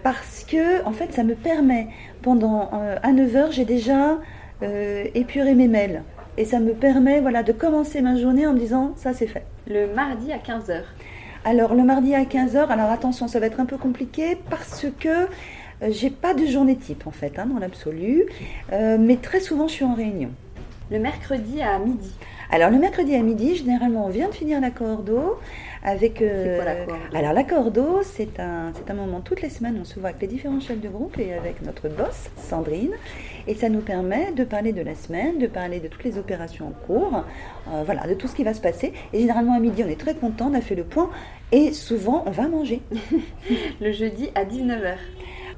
[0.03, 1.87] parce que en fait ça me permet
[2.21, 4.19] pendant euh, à 9h j'ai déjà
[4.61, 6.03] euh, épuré mes mails
[6.37, 9.45] et ça me permet voilà de commencer ma journée en me disant ça c'est fait.
[9.67, 10.81] Le mardi à 15h.
[11.45, 15.09] Alors le mardi à 15h, alors attention ça va être un peu compliqué parce que
[15.09, 18.25] euh, j'ai pas de journée type en fait hein, dans l'absolu,
[18.71, 20.31] mais très souvent je suis en réunion.
[20.91, 22.11] Le mercredi à midi.
[22.51, 25.37] Alors le mercredi à midi, généralement on vient de finir la cordeau
[25.83, 26.21] avec.
[26.21, 30.09] Euh, alors l'accord d'eau, c'est un, c'est un moment toutes les semaines, on se voit
[30.09, 32.91] avec les différents chefs de groupe et avec notre boss, Sandrine.
[33.47, 36.67] Et ça nous permet de parler de la semaine, de parler de toutes les opérations
[36.67, 37.23] en cours,
[37.69, 38.93] euh, voilà, de tout ce qui va se passer.
[39.13, 41.09] Et généralement à midi, on est très content, on a fait le point.
[41.51, 42.81] Et souvent, on va manger.
[43.81, 44.95] le jeudi à 19h.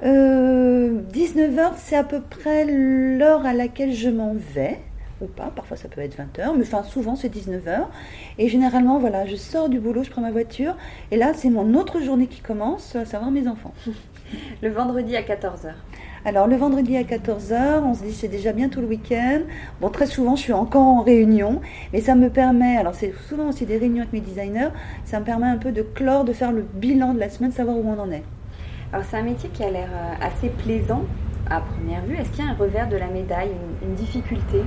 [0.04, 4.80] Euh, 19h, c'est à peu près l'heure à laquelle je m'en vais
[5.22, 7.86] ou pas, parfois ça peut être 20h, mais enfin souvent c'est 19h.
[8.38, 10.76] Et généralement, voilà, je sors du boulot, je prends ma voiture,
[11.12, 13.74] et là c'est mon autre journée qui commence, à savoir mes enfants.
[14.62, 15.74] Le vendredi à 14h.
[16.24, 19.42] Alors le vendredi à 14h, on se dit c'est déjà bientôt le week-end.
[19.82, 21.62] Bon, très souvent je suis encore en réunion,
[21.94, 24.70] mais ça me permet, alors c'est souvent aussi des réunions avec mes designers,
[25.04, 27.78] ça me permet un peu de clore, de faire le bilan de la semaine, savoir
[27.78, 28.24] où on en est.
[28.94, 31.04] Alors c'est un métier qui a l'air euh, assez plaisant
[31.50, 32.16] à première vue.
[32.16, 33.52] Est-ce qu'il y a un revers de la médaille,
[33.82, 34.64] une difficulté?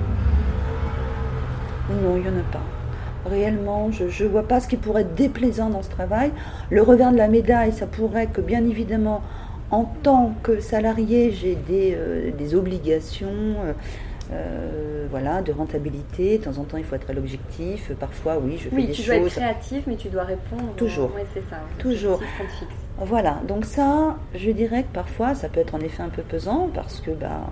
[1.90, 2.62] Non, il n'y en a pas.
[3.28, 6.30] Réellement, je ne vois pas ce qui pourrait être déplaisant dans ce travail.
[6.70, 9.22] Le revers de la médaille, ça pourrait que, bien évidemment,
[9.70, 13.56] en tant que salarié, j'ai des, euh, obligations.
[13.64, 13.72] Euh,
[14.32, 16.38] euh, voilà, de rentabilité.
[16.38, 17.92] De temps en temps, il faut être à l'objectif.
[18.00, 18.88] Parfois, oui, je fais des choses.
[18.88, 20.72] Oui, tu dois être créatif, mais tu dois répondre.
[20.76, 21.12] Toujours.
[21.14, 21.58] Oui, c'est ça.
[21.78, 22.20] Toujours.
[22.98, 23.40] Voilà.
[23.46, 27.00] Donc ça, je dirais que parfois, ça peut être en effet un peu pesant parce
[27.00, 27.50] que, bah,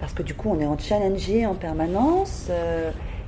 [0.00, 2.50] parce que du coup, on est en challenger en permanence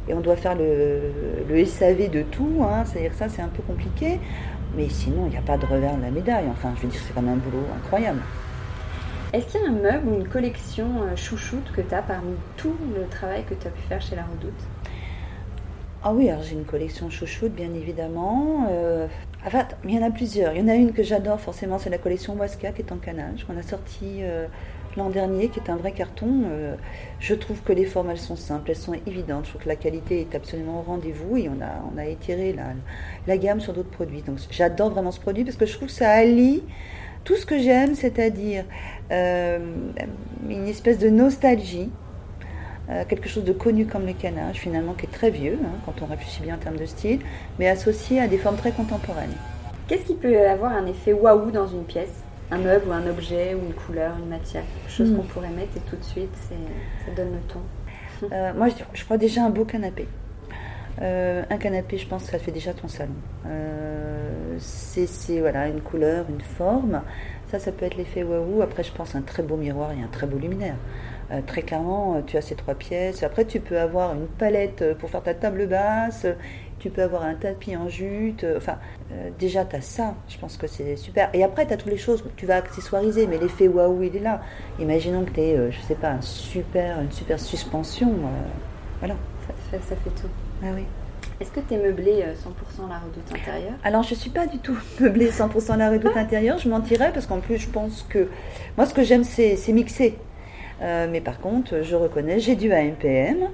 [0.09, 4.21] et on doit faire le, SAV de tout, hein, c'est-à-dire ça c'est un peu compliqué,
[4.77, 7.01] mais sinon il n'y a pas de revers de la médaille, enfin je veux dire
[7.05, 8.21] c'est quand même un boulot incroyable.
[9.33, 12.35] Est-ce qu'il y a un meuble ou une collection euh, chouchoute que tu as parmi
[12.57, 14.53] tout le travail que tu as pu faire chez La Redoute?
[16.05, 18.69] Ah oui, alors j'ai une collection chouchoute bien évidemment.
[18.71, 19.09] Euh,
[19.47, 20.53] enfin, il y en a plusieurs.
[20.55, 22.97] Il y en a une que j'adore forcément, c'est la collection Waska qui est en
[22.97, 24.47] canage, qu'on a sorti euh,
[24.97, 26.45] l'an dernier, qui est un vrai carton.
[26.47, 26.75] Euh,
[27.21, 29.45] je trouve que les formes, elles sont simples, elles sont évidentes.
[29.45, 32.53] Je trouve que la qualité est absolument au rendez-vous et on a, on a étiré
[32.53, 32.73] la,
[33.27, 34.23] la gamme sur d'autres produits.
[34.23, 36.63] Donc j'adore vraiment ce produit parce que je trouve que ça allie
[37.27, 38.65] tout ce que j'aime, c'est-à-dire
[39.11, 39.59] euh,
[40.49, 41.91] une espèce de nostalgie.
[42.89, 46.03] Euh, quelque chose de connu comme le canage, finalement, qui est très vieux, hein, quand
[46.03, 47.19] on réfléchit bien en termes de style,
[47.59, 49.35] mais associé à des formes très contemporaines.
[49.89, 52.23] Qu'est-ce qui peut avoir un effet waouh dans une pièce?
[52.51, 55.27] Un meuble ou un objet ou une couleur, une matière, quelque chose qu'on hmm.
[55.27, 57.61] pourrait mettre et tout de suite, ça donne le ton.
[58.33, 60.07] Euh, moi, je, crois déjà un beau canapé.
[61.03, 63.15] Euh, un canapé, je pense que ça fait déjà ton salon.
[63.47, 67.03] Euh, c'est voilà, une couleur, une forme.
[67.51, 68.63] Ça, ça peut être l'effet waouh.
[68.63, 70.77] Après, je pense un très beau miroir et un très beau luminaire.
[71.47, 73.23] Très clairement, tu as ces trois pièces.
[73.23, 76.27] Après, tu peux avoir une palette pour faire ta table basse
[76.79, 78.45] tu peux avoir un tapis en jute.
[78.45, 78.77] Euh, enfin,
[79.13, 80.15] euh, déjà, tu as ça.
[80.29, 81.31] Je pense que c'est super.
[81.33, 83.27] Et après, tu as toutes les choses tu vas accessoiriser.
[83.27, 84.41] Mais l'effet waouh, il est là.
[84.79, 88.13] Imaginons que tu es, euh, je sais pas, un super, une super suspension.
[89.01, 89.15] voilà.
[89.47, 90.29] Ça fait, ça fait tout.
[90.63, 90.85] Ah oui.
[91.41, 93.75] Est-ce que tu es meublé 100% la redoute intérieure?
[93.85, 96.59] Alors, je ne suis pas du tout meublé 100% la redoute intérieure.
[96.59, 98.29] Je mentirais parce qu'en plus, je pense que.
[98.77, 100.17] Moi, ce que j'aime, c'est mixer.
[100.81, 103.49] Mais par contre, je reconnais, j'ai du AMPM.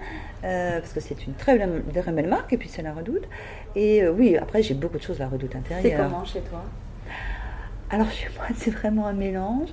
[0.44, 3.22] Euh, parce que c'est une très belle, marque, et puis c'est la redoute.
[3.76, 5.82] Et euh, oui, après, j'ai beaucoup de choses à la redoute intérieure.
[5.84, 6.62] C'est comment chez toi?
[7.90, 9.68] Alors chez moi, c'est vraiment un mélange.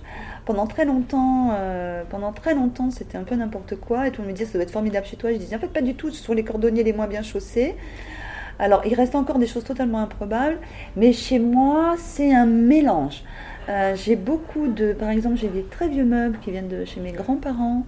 [0.45, 4.07] Pendant très longtemps, euh, pendant très longtemps, c'était un peu n'importe quoi.
[4.07, 5.31] Et tout le monde me disait, ça doit être formidable chez toi.
[5.31, 6.11] Je disais, en fait, pas du tout.
[6.11, 7.75] Ce sont les cordonniers les moins bien chaussés.
[8.59, 10.57] Alors, il reste encore des choses totalement improbables.
[10.95, 13.23] Mais chez moi, c'est un mélange.
[13.95, 14.93] J'ai beaucoup de...
[14.93, 17.85] Par exemple, j'ai des très vieux meubles qui viennent de chez mes grands-parents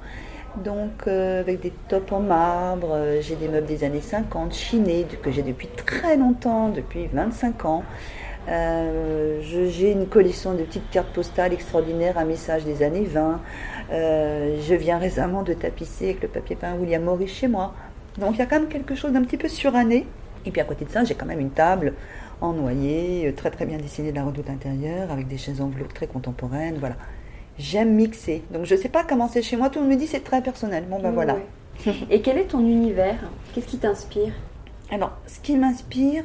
[0.58, 5.06] donc euh, avec des tops en marbre, euh, j'ai des meubles des années 50 chinés
[5.22, 7.84] que j'ai depuis très longtemps, depuis 25 ans.
[8.50, 13.40] Euh, j'ai une collection de petites cartes postales extraordinaires à message des années 20.
[13.92, 17.74] je viens récemment de tapisser avec le papier peint William Morris chez moi.
[18.18, 20.06] Donc il y a quand même quelque chose d'un petit peu suranné.
[20.46, 21.94] Et puis à côté de ça, j'ai quand même une table
[22.42, 25.94] en noyer, très très bien dessinée de la redoute intérieure, avec des chaises en velours
[25.94, 26.78] très contemporaines.
[26.80, 26.96] Voilà.
[27.58, 28.44] J'aime mixer.
[28.52, 29.70] Donc je sais pas comment c'est chez moi.
[29.70, 30.86] Tout le monde me dit c'est très personnel.
[30.90, 31.38] Bon ben voilà.
[32.10, 33.18] Et quel est ton univers?
[33.54, 34.34] Qu'est-ce qui t'inspire?
[34.92, 36.24] Alors, ce qui m'inspire,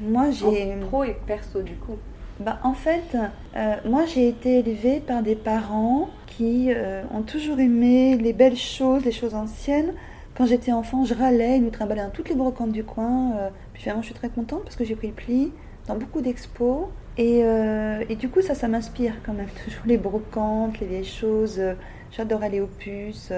[0.00, 0.74] moi j'ai.
[0.88, 1.96] Pro et perso du coup.
[2.38, 3.16] Bah, en fait,
[3.56, 8.56] euh, moi j'ai été élevée par des parents qui euh, ont toujours aimé les belles
[8.56, 9.94] choses, les choses anciennes.
[10.36, 13.32] Quand j'étais enfant, je râlais, ils nous trimballaient dans toutes les brocantes du coin.
[13.36, 15.52] Euh, puis finalement, je suis très contente parce que j'ai pris le pli
[15.86, 16.86] dans beaucoup d'expos.
[17.18, 17.40] Et,
[18.08, 19.48] et, du coup, ça, ça m'inspire quand même.
[19.64, 21.60] Toujours les brocantes, les vieilles choses.
[22.10, 23.34] J'adore aller aux puces.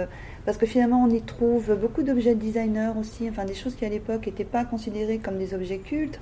[0.47, 3.29] Parce que finalement, on y trouve beaucoup d'objets de designer aussi.
[3.29, 6.21] Enfin, des choses qui à l'époque n'étaient pas considérées comme des objets cultes.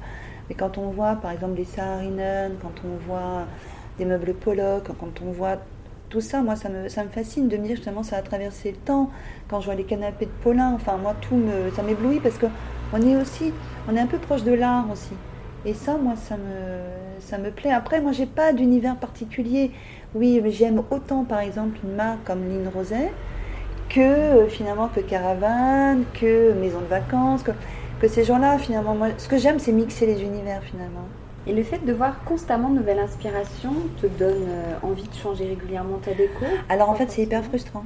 [0.49, 3.47] Mais quand on voit par exemple des Saarinen, quand on voit
[3.99, 5.59] des meubles Pollock, quand on voit
[6.09, 8.71] tout ça, moi ça me, ça me fascine de me dire justement ça a traversé
[8.71, 9.11] le temps.
[9.49, 12.47] Quand je vois les canapés de Paulin, enfin moi tout me, ça m'éblouit parce que
[12.93, 13.53] on est aussi,
[13.89, 15.15] on est un peu proche de l'art aussi.
[15.65, 17.73] Et ça, moi, ça me, ça me plaît.
[17.73, 19.73] Après, moi, j'ai pas d'univers particulier.
[20.15, 23.13] Oui, j'aime autant, par exemple, une marque comme Lynn Roset
[23.89, 27.43] que euh, finalement que Caravane, que Maison de Vacances.
[27.43, 27.53] Que
[28.01, 31.09] que ces gens-là, finalement, moi, ce que j'aime, c'est mixer les univers, finalement.
[31.49, 35.47] Et le fait de voir constamment de nouvelles inspirations te donne euh, envie de changer
[35.47, 37.85] régulièrement ta déco Alors en fait, c'est hyper frustrant.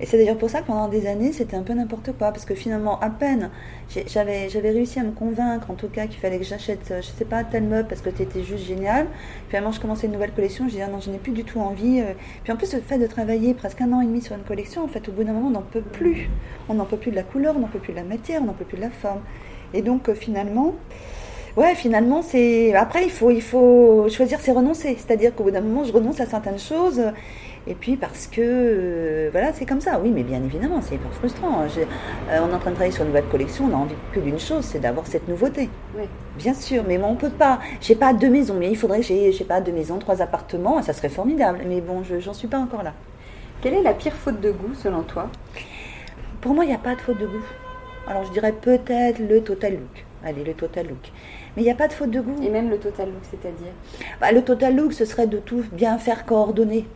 [0.00, 2.32] Et c'est d'ailleurs pour ça que pendant des années, c'était un peu n'importe quoi.
[2.32, 3.50] Parce que finalement, à peine,
[4.06, 7.26] j'avais, réussi à me convaincre, en tout cas, qu'il fallait que j'achète, euh, je sais
[7.26, 9.06] pas, tel meuble parce que c'était juste génial.
[9.48, 10.64] Finalement, je commençais une nouvelle collection.
[10.64, 12.00] Je disais, ah non, je n'ai plus du tout envie.
[12.00, 12.14] Euh.
[12.42, 14.82] Puis en plus, le fait de travailler presque un an et demi sur une collection,
[14.82, 16.30] en fait, au bout d'un moment, on n'en peut plus.
[16.70, 18.46] On n'en peut plus de la couleur, on n'en peut plus de la matière, on
[18.46, 19.20] n'en peut plus de la forme.
[19.74, 20.74] Et donc, finalement,
[21.56, 22.74] ouais, finalement, c'est.
[22.74, 24.96] Après, il faut, il faut choisir, c'est renoncer.
[24.98, 27.02] C'est-à-dire qu'au bout d'un moment, je renonce à certaines choses.
[27.66, 29.98] Et puis parce que, euh, voilà, c'est comme ça.
[29.98, 31.62] Oui, mais bien évidemment, c'est hyper frustrant.
[31.62, 31.84] Euh,
[32.42, 34.38] on est en train de travailler sur une nouvelle collection, on a envie que d'une
[34.38, 35.70] chose, c'est d'avoir cette nouveauté.
[35.96, 36.04] Oui.
[36.36, 37.60] Bien sûr, mais bon, on peut pas.
[37.80, 40.82] J'ai pas deux maisons, mais il faudrait que j'ai, j'ai pas deux maisons, trois appartements,
[40.82, 41.60] ça serait formidable.
[41.66, 42.92] Mais bon, je, j'en suis pas encore là.
[43.62, 45.30] Quelle est la pire faute de goût selon toi?
[46.42, 47.46] Pour moi, il n'y a pas de faute de goût.
[48.06, 50.04] Alors je dirais peut-être le total look.
[50.24, 51.12] Allez, le total look.
[51.56, 52.42] Mais il n'y a pas de faute de goût.
[52.42, 53.72] Et même le total look, c'est-à-dire
[54.20, 56.86] bah, Le total look, ce serait de tout bien faire coordonner.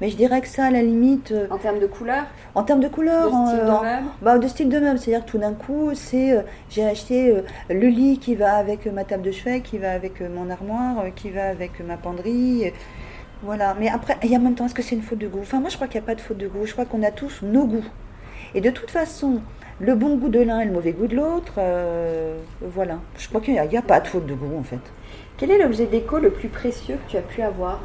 [0.00, 1.32] Mais je dirais que ça, à la limite.
[1.32, 3.30] Euh, en termes de couleur En termes de couleur.
[3.30, 4.98] De style de meuble bah, De style de meuble.
[4.98, 9.04] C'est-à-dire tout d'un coup, c'est euh, j'ai acheté euh, le lit qui va avec ma
[9.04, 12.72] table de chevet, qui va avec mon armoire, qui va avec ma penderie.
[13.42, 13.74] voilà.
[13.78, 15.40] Mais après, il y a en même temps, est-ce que c'est une faute de goût?
[15.42, 16.66] Enfin, moi, je crois qu'il n'y a pas de faute de goût.
[16.66, 17.86] Je crois qu'on a tous nos goûts.
[18.54, 19.40] Et de toute façon,
[19.80, 23.00] le bon goût de l'un et le mauvais goût de l'autre, euh, voilà.
[23.18, 24.80] Je crois qu'il n'y a, pas de faute de goût en fait.
[25.38, 27.80] Quel est l'objet déco le plus précieux que tu as pu avoir?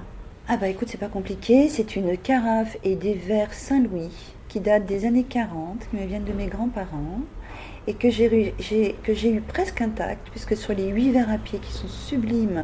[0.48, 1.70] Ah bah écoute, c'est pas compliqué.
[1.70, 4.12] C'est une carafe et des verres Saint-Louis
[4.50, 7.22] qui datent des années 40, qui me viennent de mes grands-parents
[7.88, 8.56] et que j'ai
[9.30, 12.64] eu presque intact, puisque sur les huit verres à pied qui sont sublimes,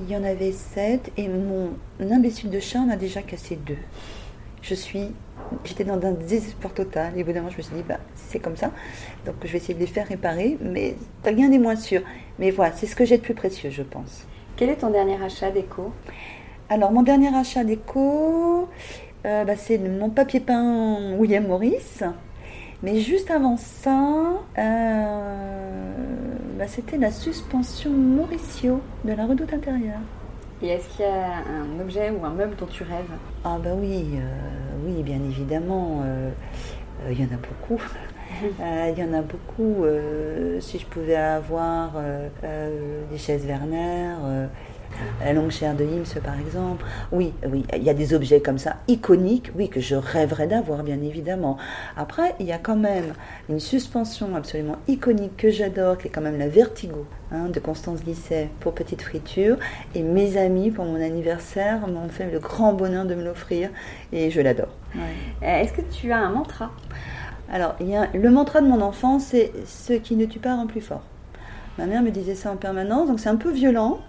[0.00, 3.78] il y en avait sept et mon imbécile de chat en a déjà cassé deux.
[4.62, 5.12] Je suis
[5.64, 7.12] j'étais dans un désespoir total.
[7.16, 8.70] Et évidemment, je me suis dit, bah, c'est comme ça.
[9.26, 10.58] Donc, je vais essayer de les faire réparer.
[10.60, 12.02] Mais rien n'est moins sûr.
[12.38, 14.26] Mais voilà, c'est ce que j'ai de plus précieux, je pense.
[14.56, 15.92] Quel est ton dernier achat d'éco?
[16.68, 18.68] Alors, mon dernier achat d'éco,
[19.26, 22.02] euh, bah, c'est mon papier peint William Morris.
[22.82, 23.98] Mais juste avant ça,
[24.56, 25.92] euh,
[26.58, 30.00] bah, c'était la suspension Mauricio de la redoute intérieure.
[30.60, 33.10] Et est-ce qu'il y a un objet ou un meuble dont tu rêves?
[33.44, 36.02] Ah bah oui, euh, oui, bien évidemment.
[36.04, 36.30] Euh,
[37.04, 37.80] euh, il y en a beaucoup.
[38.60, 39.86] Il y en a beaucoup.
[40.60, 41.92] si je pouvais avoir
[43.10, 44.16] des chaises Werner,
[45.24, 46.84] la longue chair de Hims, par exemple.
[47.12, 50.82] Oui, oui, il y a des objets comme ça, iconiques, oui, que je rêverais d'avoir,
[50.82, 51.56] bien évidemment.
[51.96, 53.14] Après, il y a quand même
[53.48, 58.02] une suspension absolument iconique que j'adore, qui est quand même la Vertigo hein, de Constance
[58.02, 59.56] Guisset pour Petite Friture.
[59.94, 63.70] Et mes amis, pour mon anniversaire, m'ont fait le grand bonheur de me l'offrir
[64.12, 64.74] et je l'adore.
[64.96, 65.00] Euh,
[65.42, 66.70] est-ce que tu as un mantra?
[67.50, 70.54] Alors, il y a, le mantra de mon enfant, c'est ce qui ne tue pas
[70.54, 71.02] rend plus fort.
[71.78, 74.00] Ma mère me disait ça en permanence, donc c'est un peu violent,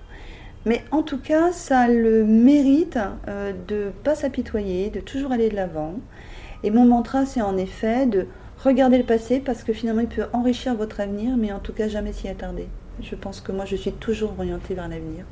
[0.65, 5.31] mais en tout cas, ça a le mérite euh, de ne pas s'apitoyer, de toujours
[5.31, 5.95] aller de l'avant.
[6.63, 8.27] Et mon mantra, c'est en effet de
[8.63, 11.87] regarder le passé parce que finalement, il peut enrichir votre avenir, mais en tout cas,
[11.87, 12.67] jamais s'y attarder.
[13.01, 15.25] Je pense que moi, je suis toujours orientée vers l'avenir.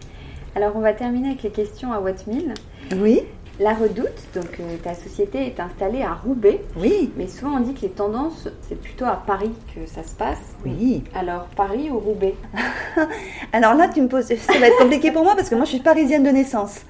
[0.56, 2.54] Alors, on va terminer avec les questions à Wattmill.
[2.96, 3.22] Oui.
[3.60, 6.62] La Redoute, donc euh, ta société est installée à Roubaix.
[6.80, 7.12] Oui.
[7.18, 10.38] Mais souvent on dit que les tendances, c'est plutôt à Paris que ça se passe.
[10.64, 11.04] Oui.
[11.16, 12.36] Alors Paris ou Roubaix
[13.54, 15.72] Alors là, tu me poses, ça va être compliqué pour moi parce que moi je
[15.72, 16.82] suis parisienne de naissance.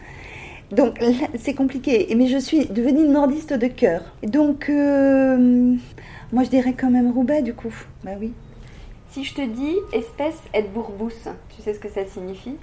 [0.72, 1.00] Donc
[1.40, 2.14] c'est compliqué.
[2.18, 4.02] Mais je suis devenue nordiste de cœur.
[4.24, 5.74] Donc euh,
[6.34, 7.74] moi je dirais quand même Roubaix du coup.
[8.04, 8.34] Bah oui.
[9.10, 12.58] Si je te dis espèce et bourbousse, tu sais ce que ça signifie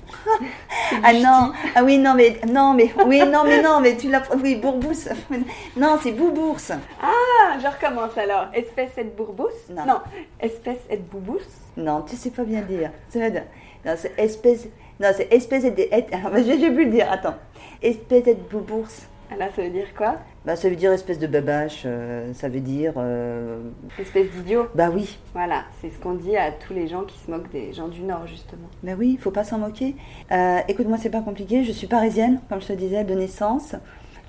[1.02, 4.22] Ah non, ah oui non mais non mais oui non mais non mais tu l'as
[4.42, 5.08] oui bourbousse.
[5.76, 6.72] Non c'est boubourse.
[7.02, 8.46] Ah je recommence alors.
[8.52, 9.68] Espèce et bourbousse?
[9.70, 9.86] Non.
[9.86, 10.00] non.
[10.38, 11.48] Espèce et boubousse.
[11.76, 12.90] Non tu sais pas bien dire.
[13.14, 14.68] Non c'est espèce
[15.00, 15.74] non c'est espèce et
[16.44, 17.34] j'ai pu le dire attends
[17.82, 19.06] espèce et boubourse.
[19.34, 20.18] Alors ça veut dire quoi?
[20.44, 22.92] Bah, ça veut dire espèce de babache, euh, ça veut dire...
[22.98, 23.58] Euh,
[23.98, 25.18] espèce d'idiot Bah oui.
[25.32, 28.02] Voilà, c'est ce qu'on dit à tous les gens qui se moquent des gens du
[28.02, 28.68] Nord, justement.
[28.84, 29.96] Bah oui, il faut pas s'en moquer.
[30.30, 33.74] Euh, écoute-moi, c'est pas compliqué, je suis parisienne, comme je te disais, de naissance.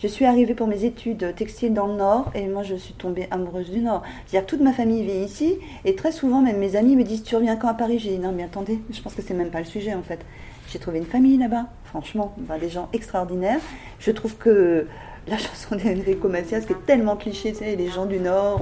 [0.01, 3.27] Je suis arrivée pour mes études textiles dans le Nord et moi je suis tombée
[3.31, 4.03] amoureuse du Nord.
[4.25, 7.33] C'est-à-dire toute ma famille vit ici et très souvent même mes amis me disent tu
[7.33, 7.97] reviens quand à Paris?
[7.97, 10.19] J'ai dit non mais attendez, je pense que c'est même pas le sujet en fait.
[10.67, 13.61] J'ai trouvé une famille là-bas, franchement, des gens extraordinaires.
[13.99, 14.85] Je trouve que
[15.27, 18.61] la chanson d'Enrico Macias qui est tellement cliché, tu sais, les gens du Nord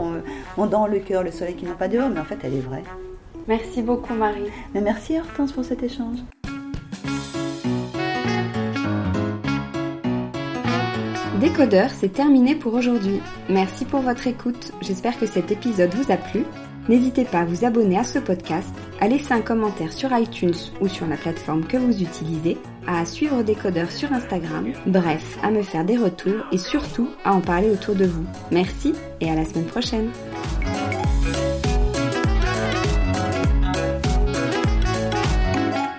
[0.58, 2.60] ont, dans le cœur le soleil qui n'a pas dehors, mais en fait elle est
[2.60, 2.84] vraie.
[3.48, 4.52] Merci beaucoup Marie.
[4.74, 6.20] Mais merci Hortense pour cet échange.
[11.42, 13.20] Décodeur, c'est terminé pour aujourd'hui.
[13.50, 14.72] Merci pour votre écoute.
[14.82, 16.46] J'espère que cet épisode vous a plu.
[16.88, 20.88] N'hésitez pas à vous abonner à ce podcast, à laisser un commentaire sur iTunes ou
[20.88, 22.58] sur la plateforme que vous utilisez
[22.88, 27.42] à suivre Décodeur sur Instagram, bref, à me faire des retours et surtout à en
[27.42, 28.26] parler autour de vous.
[28.52, 30.10] Merci et à la semaine prochaine.